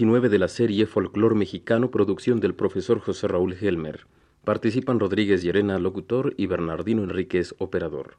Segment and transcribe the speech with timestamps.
[0.00, 4.06] 19 de la serie Folclor Mexicano, producción del profesor José Raúl Helmer.
[4.44, 8.14] Participan Rodríguez Llerena, locutor, y Bernardino Enríquez, operador.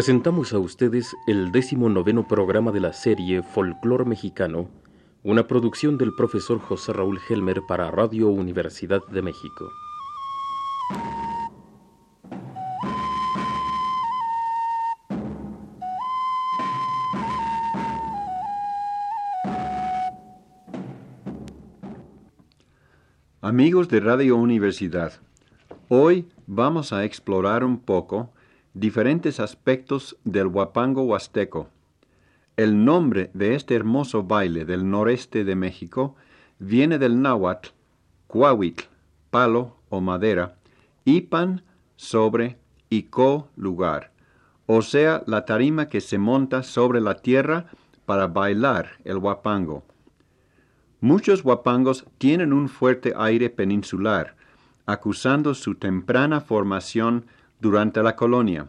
[0.00, 4.70] Presentamos a ustedes el décimo noveno programa de la serie Folclor Mexicano,
[5.22, 9.70] una producción del profesor José Raúl Helmer para Radio Universidad de México.
[23.42, 25.12] Amigos de Radio Universidad,
[25.90, 28.32] hoy vamos a explorar un poco
[28.74, 31.68] diferentes aspectos del huapango huasteco.
[32.56, 36.14] El nombre de este hermoso baile del noreste de México
[36.58, 37.70] viene del náhuatl,
[38.26, 38.84] cuahuitl,
[39.30, 40.56] palo o madera,
[41.04, 41.62] ipan,
[41.96, 44.12] sobre, y co, lugar,
[44.66, 47.66] o sea, la tarima que se monta sobre la tierra
[48.06, 49.84] para bailar el huapango.
[51.00, 54.36] Muchos huapangos tienen un fuerte aire peninsular,
[54.86, 57.26] acusando su temprana formación
[57.60, 58.68] durante la colonia.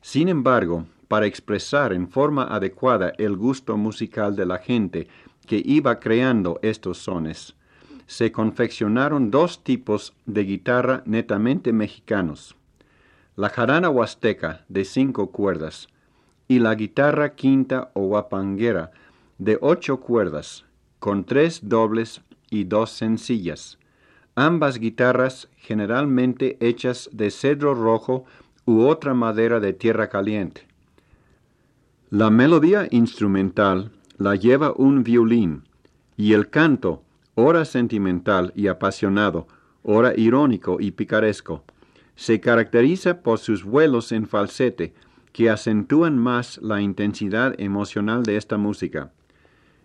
[0.00, 5.08] Sin embargo, para expresar en forma adecuada el gusto musical de la gente
[5.46, 7.56] que iba creando estos sones,
[8.06, 12.56] se confeccionaron dos tipos de guitarra netamente mexicanos,
[13.36, 15.88] la jarana huasteca de cinco cuerdas
[16.48, 18.90] y la guitarra quinta o guapanguera
[19.38, 20.64] de ocho cuerdas,
[20.98, 23.78] con tres dobles y dos sencillas,
[24.38, 28.24] ambas guitarras generalmente hechas de cedro rojo
[28.66, 30.68] u otra madera de tierra caliente.
[32.10, 35.64] La melodía instrumental la lleva un violín
[36.16, 37.02] y el canto,
[37.34, 39.48] ora sentimental y apasionado,
[39.82, 41.64] ora irónico y picaresco,
[42.14, 44.94] se caracteriza por sus vuelos en falsete
[45.32, 49.10] que acentúan más la intensidad emocional de esta música.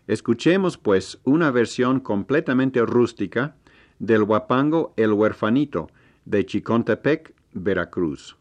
[0.05, 3.55] Escuchemos, pues, una versión completamente rústica
[3.99, 5.89] del huapango El Huerfanito
[6.25, 8.37] de Chicontepec, Veracruz.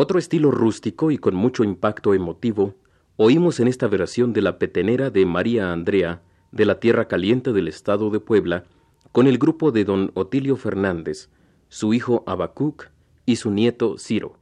[0.00, 2.76] Otro estilo rústico y con mucho impacto emotivo
[3.16, 6.22] oímos en esta versión de la petenera de María Andrea
[6.52, 8.62] de la Tierra Caliente del Estado de Puebla
[9.10, 11.30] con el grupo de don Otilio Fernández,
[11.68, 12.90] su hijo Abacuc
[13.26, 14.38] y su nieto Ciro.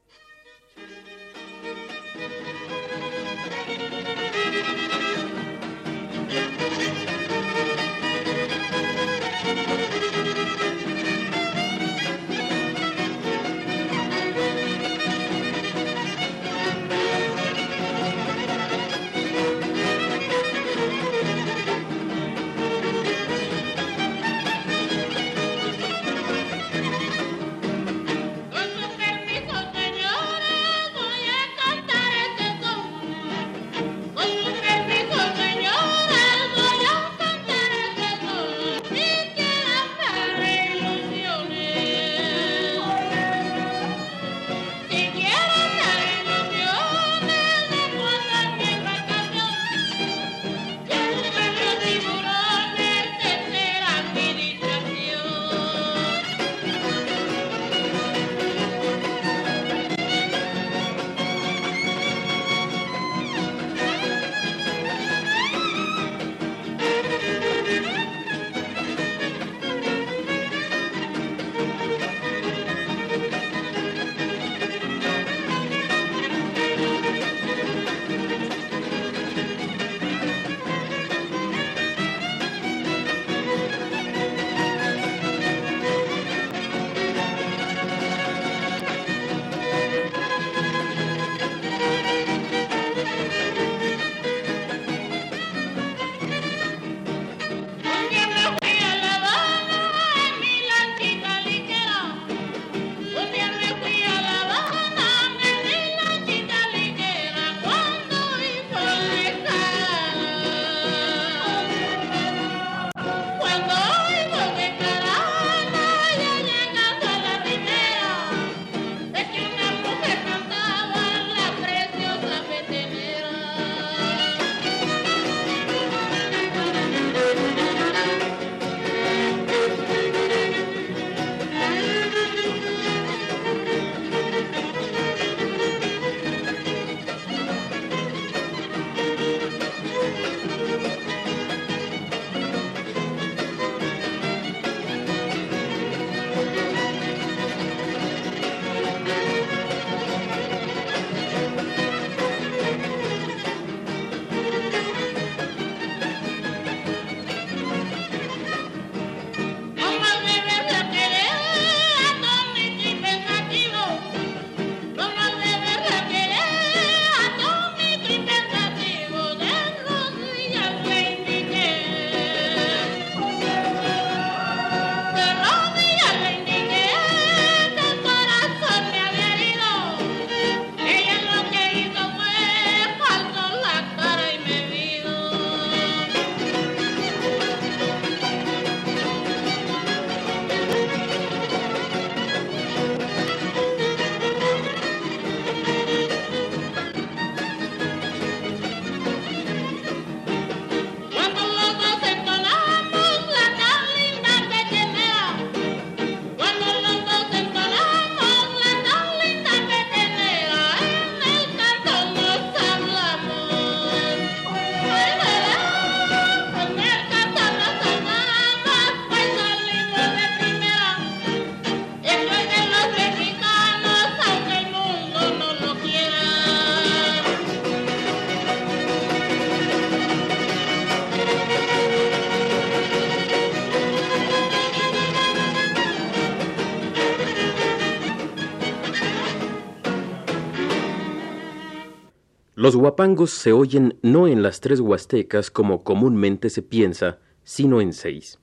[242.67, 247.93] Los huapangos se oyen no en las tres huastecas como comúnmente se piensa, sino en
[247.93, 248.41] seis.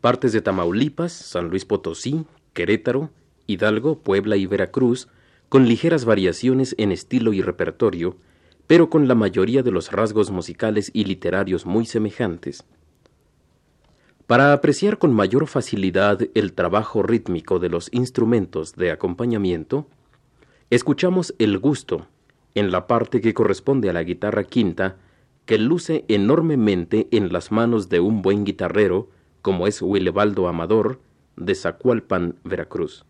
[0.00, 2.24] Partes de Tamaulipas, San Luis Potosí,
[2.54, 3.10] Querétaro,
[3.46, 5.08] Hidalgo, Puebla y Veracruz,
[5.50, 8.16] con ligeras variaciones en estilo y repertorio,
[8.66, 12.64] pero con la mayoría de los rasgos musicales y literarios muy semejantes.
[14.26, 19.86] Para apreciar con mayor facilidad el trabajo rítmico de los instrumentos de acompañamiento,
[20.70, 22.06] escuchamos el gusto
[22.54, 24.96] en la parte que corresponde a la guitarra quinta,
[25.46, 29.08] que luce enormemente en las manos de un buen guitarrero,
[29.42, 31.00] como es Willebaldo Amador,
[31.36, 33.04] de Zacualpan, Veracruz.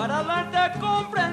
[0.00, 1.29] Para darte comprender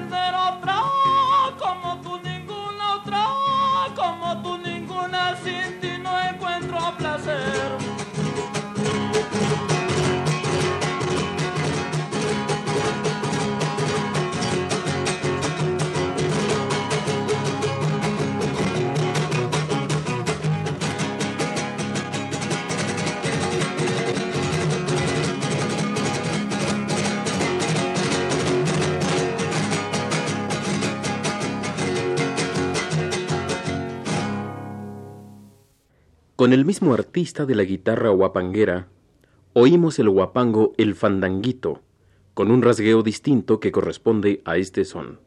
[36.38, 38.86] Con el mismo artista de la guitarra guapanguera,
[39.54, 41.82] oímos el guapango El Fandanguito,
[42.32, 45.18] con un rasgueo distinto que corresponde a este son.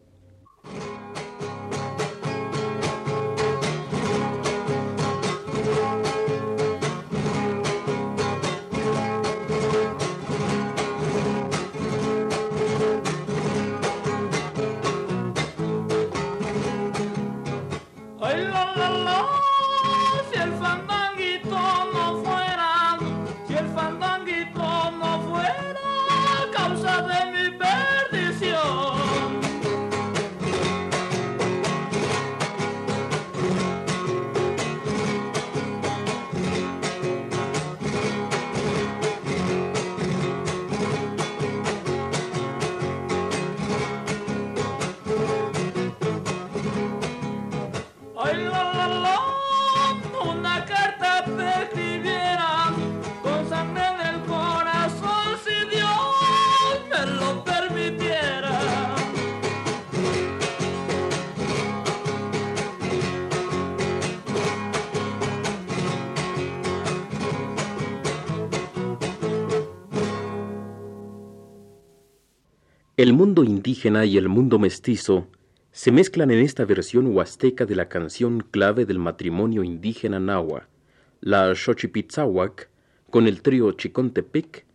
[72.97, 75.29] El mundo indígena y el mundo mestizo
[75.71, 80.67] se mezclan en esta versión huasteca de la canción clave del matrimonio indígena nahua,
[81.21, 82.69] la Xochipitzahuac,
[83.09, 84.65] con el trío Chicontepec,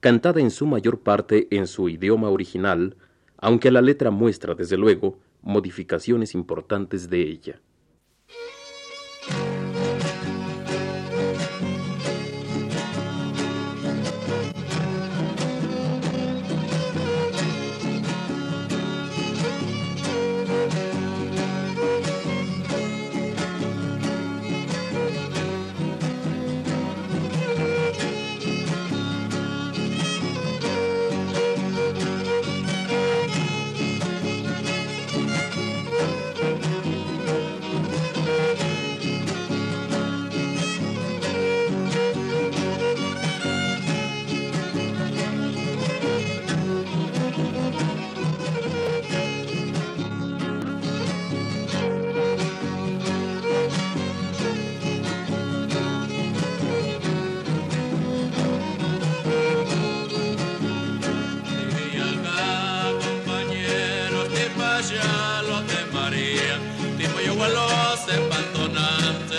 [0.00, 2.96] cantada en su mayor parte en su idioma original,
[3.36, 7.60] aunque la letra muestra, desde luego, modificaciones importantes de ella.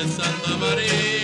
[0.08, 1.19] Santa María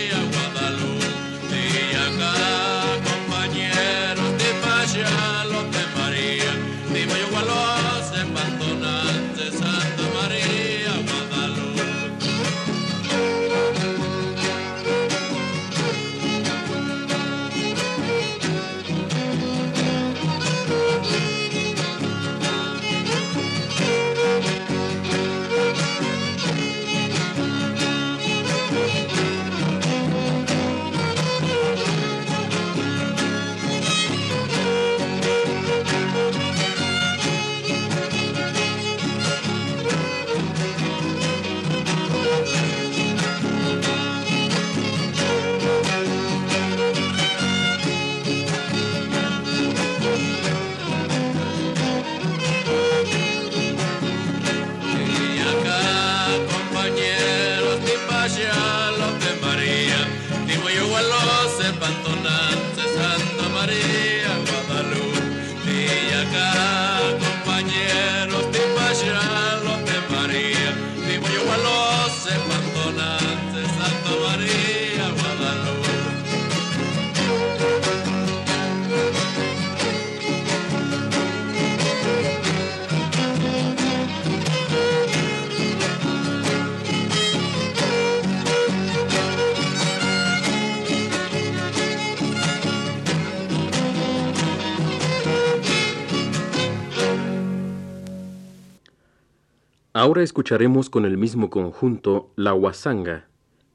[100.06, 103.28] Ahora escucharemos con el mismo conjunto la huasanga,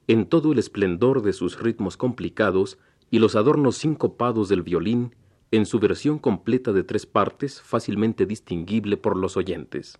[0.08, 2.78] en todo el esplendor de sus ritmos complicados
[3.10, 5.14] y los adornos sincopados del violín,
[5.52, 10.00] en su versión completa de tres partes fácilmente distinguible por los oyentes.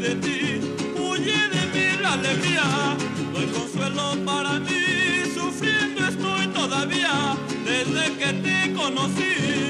[0.00, 0.60] de ti,
[0.98, 2.96] huye de mí la alegría,
[3.32, 4.80] no hay consuelo para mí,
[5.34, 9.69] sufriendo estoy todavía, desde que te conocí.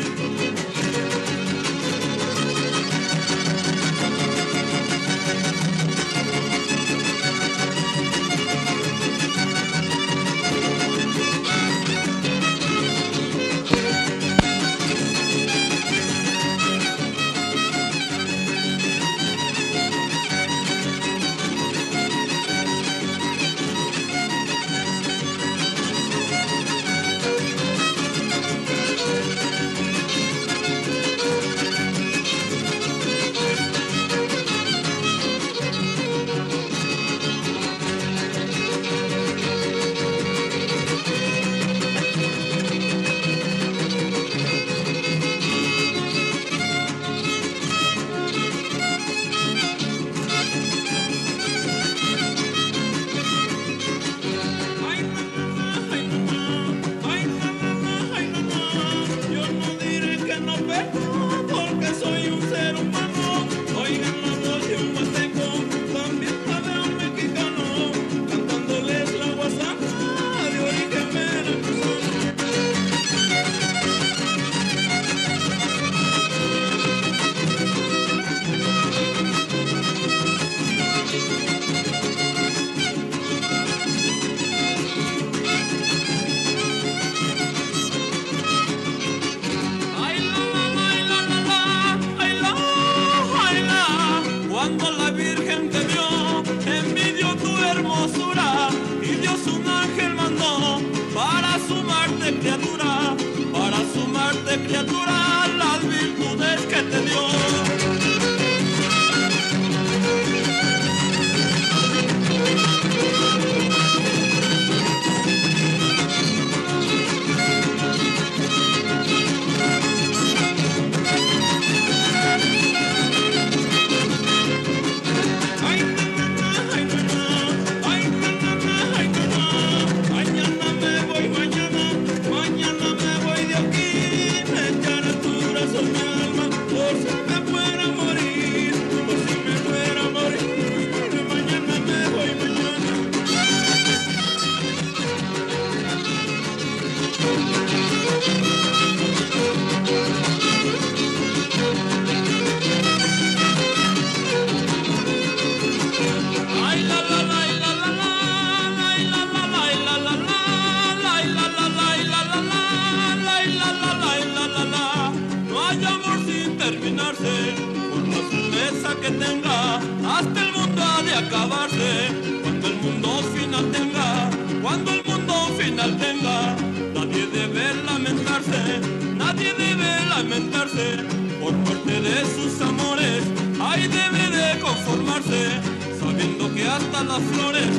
[187.11, 187.71] las flores,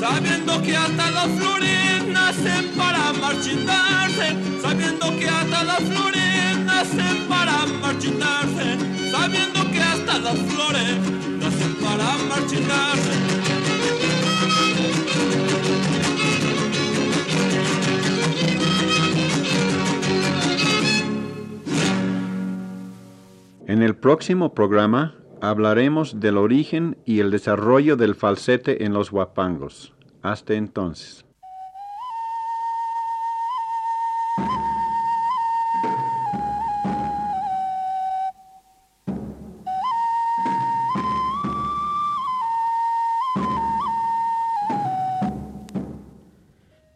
[0.00, 7.66] sabiendo que hasta las flores nacen para marchitarse, sabiendo que hasta las flores nacen para
[7.66, 8.66] marchitarse,
[9.12, 10.96] sabiendo que hasta las flores
[11.38, 13.12] nacen para marchitarse.
[23.68, 29.94] En el próximo programa hablaremos del origen y el desarrollo del falsete en los huapangos.
[30.22, 31.24] Hasta entonces.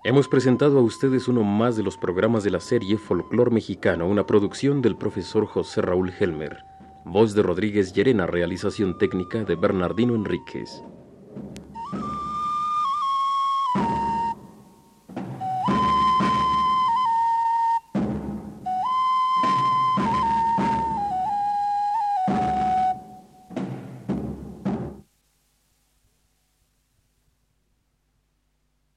[0.07, 4.27] Hemos presentado a ustedes uno más de los programas de la serie Folclor Mexicano, una
[4.27, 6.59] producción del profesor José Raúl Helmer.
[7.07, 10.83] Voz de Rodríguez Llerena, realización técnica de Bernardino Enríquez.